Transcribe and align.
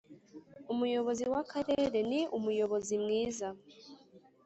Umuyobozi 0.73 1.23
w 1.33 1.35
‘akarere 1.41 1.97
ni 2.09 2.21
Umuyobozi 2.37 2.93
mwiza. 3.03 3.47